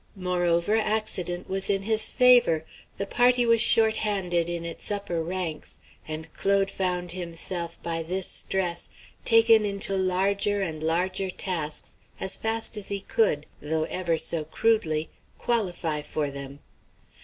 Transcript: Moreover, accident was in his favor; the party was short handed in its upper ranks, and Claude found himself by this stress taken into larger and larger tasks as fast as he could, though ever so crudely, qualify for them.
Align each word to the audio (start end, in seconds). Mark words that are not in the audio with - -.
Moreover, 0.17 0.75
accident 0.77 1.47
was 1.47 1.69
in 1.69 1.83
his 1.83 2.09
favor; 2.09 2.65
the 2.97 3.05
party 3.05 3.45
was 3.45 3.61
short 3.61 3.97
handed 3.97 4.49
in 4.49 4.65
its 4.65 4.89
upper 4.89 5.21
ranks, 5.21 5.77
and 6.07 6.33
Claude 6.33 6.71
found 6.71 7.11
himself 7.11 7.77
by 7.83 8.01
this 8.01 8.27
stress 8.27 8.89
taken 9.25 9.63
into 9.63 9.95
larger 9.95 10.59
and 10.59 10.81
larger 10.81 11.29
tasks 11.29 11.97
as 12.19 12.35
fast 12.35 12.77
as 12.77 12.87
he 12.87 13.01
could, 13.01 13.45
though 13.61 13.83
ever 13.83 14.17
so 14.17 14.43
crudely, 14.43 15.11
qualify 15.37 16.01
for 16.01 16.31
them. 16.31 16.61